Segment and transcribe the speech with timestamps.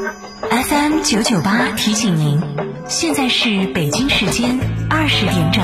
[0.00, 2.40] FM 九九八提醒您，
[2.88, 5.62] 现在是北京时间二十点整。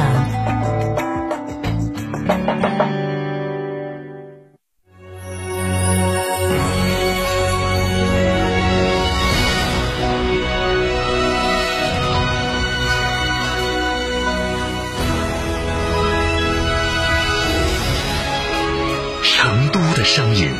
[19.22, 20.50] 成都的声音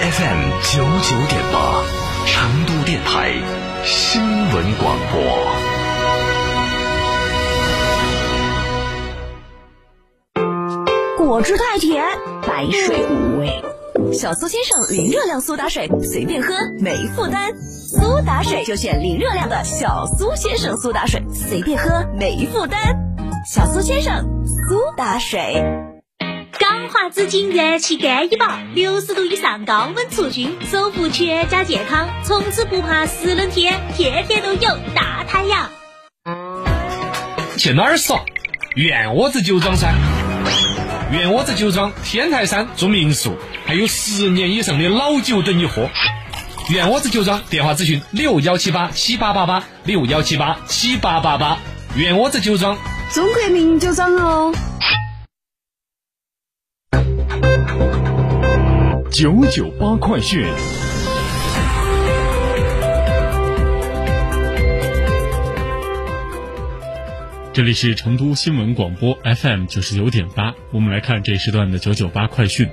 [0.00, 1.82] ，FM 九九点八，
[2.26, 3.32] 成都电台
[3.84, 5.20] 新闻广播。
[11.18, 12.04] 果汁太甜，
[12.46, 13.62] 白水无味。
[14.12, 17.52] 小苏先生零热量苏打水，随便喝没负担。
[17.60, 22.80] 苏打水就选零热量的小苏先生苏打水，随便喝没负担。
[23.46, 25.64] 小苏先生苏打水。
[26.92, 35.70] 华紫金燃气干衣宝，六十度以上高温除菌，守护全家健康，从此不怕湿冷天，天天都有大太阳。
[37.56, 38.20] 去哪儿耍？
[38.76, 39.94] 原窝子酒庄噻。
[41.10, 45.88] 原窝子酒庄天台山住民宿，还有十年以上的老酒等你喝。
[46.68, 51.58] 原窝子酒庄电话咨询六幺七八七八八八六幺七八七八八八。
[51.96, 52.76] 原窝子酒庄，
[53.12, 54.54] 中国名酒庄哦。
[59.22, 60.44] 九九八快讯。
[67.52, 72.68] 这里是成都新闻广播 FM 九十九点八，我们来看这一时段的九九八快讯。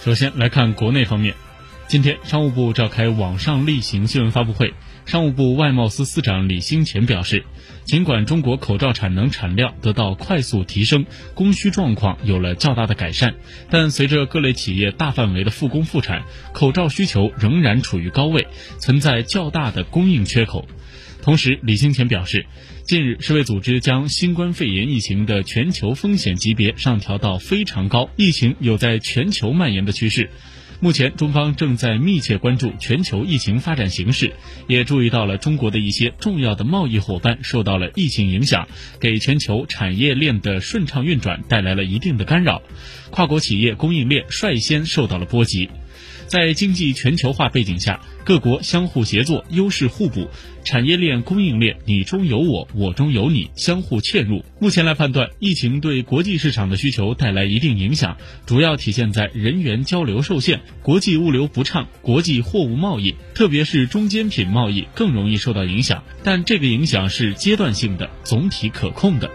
[0.00, 1.36] 首先来看国内方面，
[1.86, 4.74] 今天商务部召开网上例行新闻发布会，
[5.06, 7.44] 商务部外贸司司长李兴前表示，
[7.84, 13.36] 尽管中国口罩产能产量得到快速提升，供需状况有了较大的改善，
[13.70, 18.48] 但随着各类企业大范围的复工复产，口罩需求仍然处于高位，
[18.80, 20.66] 存在较大的供应缺口。
[21.22, 22.44] 同时，李兴前表示，
[22.82, 30.30] 近日世卫组织将新冠肺炎疫情的全球风险级别上调到非常高，疫情有在全球蔓延的趋势。
[30.80, 34.34] 目前，中方正在密切关注全球疫情发展形势，
[34.66, 38.68] 也注意到了中国的一些重要的贸易伙伴受到了疫情影响，
[39.00, 42.62] 给全球产业链的顺畅运转带来了一定的干扰，
[43.10, 45.70] 跨国企业供应链率先受到了波及。
[46.26, 50.28] 在经济全球化背景下，各国相互协作、优势互补，
[50.64, 54.44] 产业链、供应链你中有我，我中有你，相互嵌入。
[54.58, 66.02] 目前来判断，疫情对国际市场的需求带来一定影响，主要体现在人员交流受限、国际物流不畅、国际货物贸易，特别是中间品贸易更容易受到影响。
[66.24, 69.30] 但这个影响是阶段性的，总体可控的。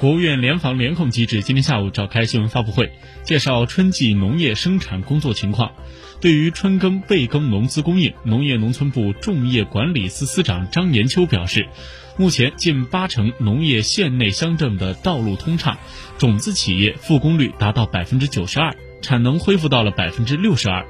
[0.00, 2.90] 国务院联防联控机制今天下午召开新闻发布会，
[3.22, 5.72] 介绍春季农业生产工作情况。
[6.22, 11.68] 对于春耕备耕农资供应，农业农村部种业管理司司长张延秋表示，
[12.16, 15.76] 目前近八成农业县内乡镇的道路通畅，
[16.16, 20.86] 种子企业复工率达到百分之九十二，产能恢复到了百分之六十二。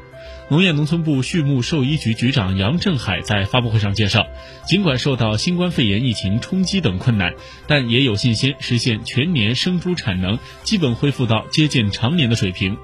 [0.48, 4.26] 农业农村部畜牧兽医局局长杨振海在发布会上介绍，
[4.66, 7.34] 尽管受到新冠肺炎疫情冲击等困难，
[7.66, 12.76] 但也有信心实现全年生猪产能基本恢复到接近常年的水平。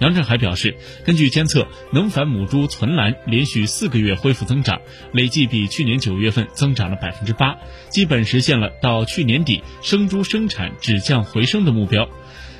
[0.00, 4.80] 杨振海表示，根据监测，能繁母猪存栏连续四个月恢复增长，
[5.12, 7.56] 累计比去年九月份增长了百分之八，
[7.90, 12.08] 基本实现了到去年底生猪生产止降回升的目标。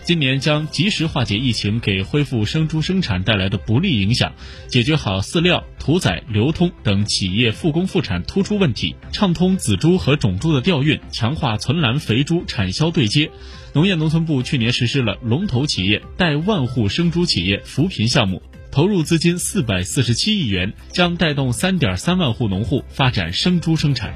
[0.04, 4.34] 今年将及时化解疫情给恢复生猪生产带来的不利影响，
[4.68, 13.30] 解决好饲料、屠宰、流通等企业复工复产突出问题，畅通仔猪和种猪的调运，强化存栏肥猪产销对接。
[13.72, 24.12] 农业农村部去年实施了龙头企业带万户生猪企业扶贫项目，投入资金四百四十七亿元，将带动三点三万户农户发展生猪生产。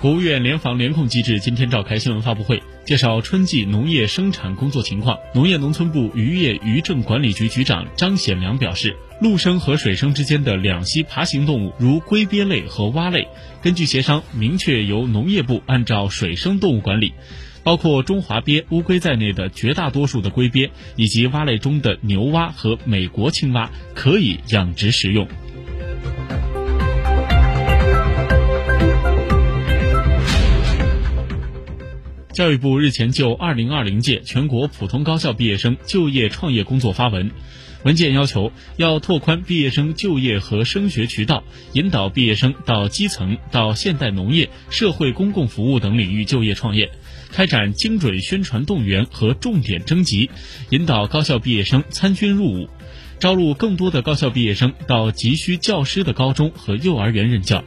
[0.00, 5.18] 国务院联防联控机制今天召开新闻发布会，介绍春季农业生产工作情况。
[5.34, 13.26] 农业农村部渔业渔政管理局局长张显良表示，陆生和水生之间的两栖爬行动物，如龟鳖类和蛙类，
[13.60, 17.12] 根据协商，明确由农业部按照水生动物管理，
[17.64, 25.26] 包括中华鳖、乌龟在内的绝大多数的龟鳖，以及蛙类中的牛蛙和美国青蛙，可以养殖食用。
[32.38, 37.32] 教育部日前就2020届全国普通高校毕业生就业创业工作发文，
[37.82, 41.42] 文件要求要拓宽毕业生就业和升学渠道，
[41.72, 46.92] 引导毕业生到基层、到现代农业、社会公共服务等领域就业创业，
[47.32, 50.30] 开展精准宣传动员和重点征集，
[50.70, 52.68] 引导高校毕业生参军入伍，
[53.18, 57.64] 招录更多的高校毕业生到急需教师的高中和幼儿园任教。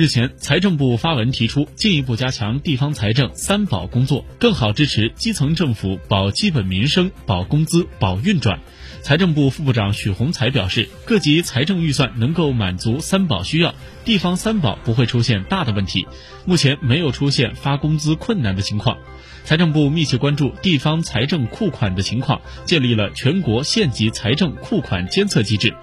[0.00, 8.60] 日前，财政部发文提出，进一步加强地方财政“三保”工作，更好支持基层政府保基本民生、保工资、保运转。
[9.02, 13.74] 财政部副部长许宏才表示，各级财政预算能够满足“三保”需要，
[14.06, 16.06] 地方“三保”不会出现大的问题，
[16.46, 18.96] 目前没有出现发工资困难的情况。
[19.44, 25.74] 财政部密切关注地方财政库款的情况，建立了全国县级财政库款监测机制。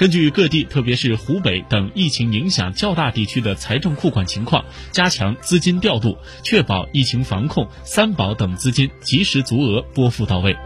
[0.00, 10.56] 根据各地，特别是湖北等疫情影响较大地区的财政库款情况，加强资金调度，确保疫情防控、三保等资金及时足额拨付到位。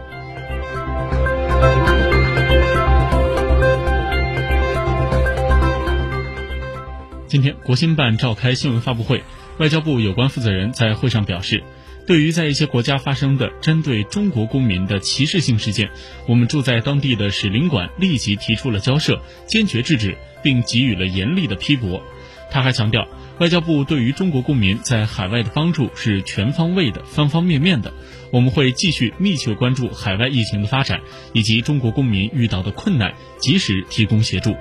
[7.27, 9.21] 今天，国新办召开新闻发布会，
[9.57, 11.61] 外交部有关负责人在会上表示。
[12.05, 15.89] 对于在一些国家发生的针对中国公民的歧视性事件，
[16.27, 22.03] 我们驻在当地的使领馆立即提出了交涉，坚决制止，并给予了严厉的批驳。
[22.51, 23.07] 他还强调，
[23.39, 27.91] 外交部对于中国公民在海外的帮助是全方位的、方方面面的。
[28.31, 31.01] 我们会继续密切关注海外疫情的发展
[31.33, 34.55] 以及中国公民遇到的困难，及时提供协助。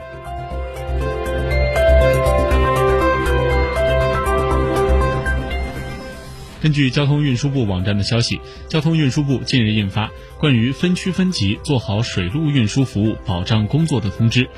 [6.65, 8.41] 根据交通运输部网站的消息，
[8.71, 14.49] 交通运输部近日印发关于分区分级做好水路运输服务保障工作的通知。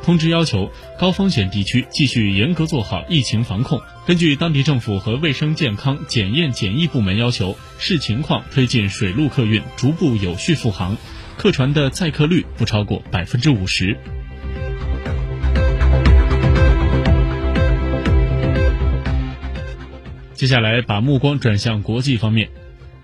[0.00, 10.96] 通知要求，高风险地区继续严格做好疫情防控，根据当地政府和卫生健康检验检疫部门要求，视情况推进水路客运逐步有序复航，
[11.36, 13.98] 客船的载客率不超过百分之五十。
[20.46, 22.50] 接下来，把目光转向国际方面。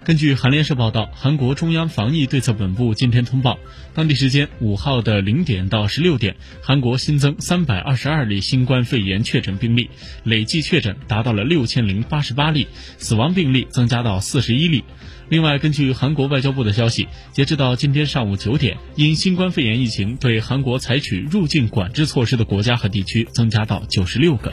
[0.05, 3.59] 根据韩联社报道，韩国中央防疫对策本部今天通报，
[3.95, 9.91] 当地时间五号的零点到十六点，韩国新增三百二十二例新冠肺炎确诊病例，
[10.23, 14.85] 累计确诊达到了六千零八十八例，死亡病例增加到四十一例。
[15.29, 24.53] 另外，根据韩国外交部的消息，截止到今天上午九点，因新冠肺炎疫情对韩国采取入境管制措施的国家和地区增加到九十六个。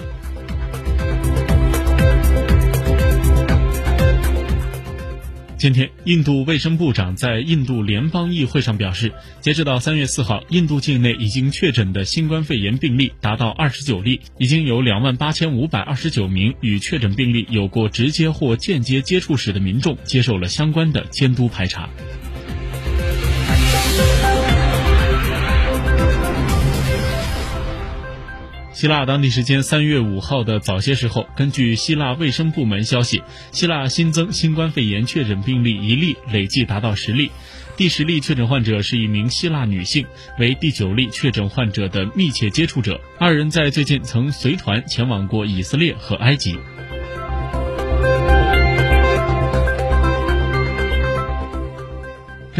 [5.59, 9.11] 今天，印度卫生部长在印度联邦议会上表示，
[9.41, 21.89] 截止到三月四号，印度境内已经确诊的新冠肺炎病例达到二十九例，已经有两万八千五百二十九名与确诊病例有过直接或间接接触史的民众接受了相关的监督排查。
[28.79, 33.21] 希腊当地时间三月五号的早些时候，根据希腊卫生部门消息，
[33.51, 37.29] 希腊新增新冠肺炎确诊病例一例，累计达到十例。
[37.75, 40.05] 第十例确诊患者是一名希腊女性，
[40.37, 43.01] 为第九例确诊患者的密切接触者。
[43.19, 46.57] 二人在最近曾随团前往过以色列和埃及。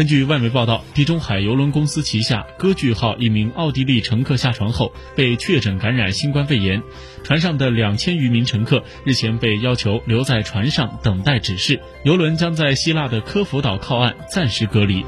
[0.00, 6.82] 根据外媒报道，地中海邮轮公司旗下“歌剧号”一名奥地利乘客下船后被确诊感染新冠肺炎，
[7.22, 15.04] 船上的两千余名乘客日前被要求留在船上等待指示，邮轮将在希腊的科孚岛靠岸暂时隔离。